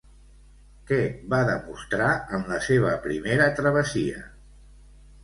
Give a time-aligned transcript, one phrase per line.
[0.91, 0.97] Què
[1.33, 2.07] va demostrar
[2.37, 4.25] en la seva primera travessia?